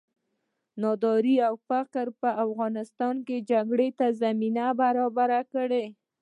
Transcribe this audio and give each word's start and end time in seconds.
ناداري 0.81 1.35
او 1.47 1.55
فقر 1.67 2.05
په 2.21 2.29
افغانستان 2.45 3.15
کې 3.27 3.45
جګړې 3.51 3.89
ته 3.99 4.05
زمینه 4.21 4.65
برابره 4.81 5.41
کړې. 5.53 5.85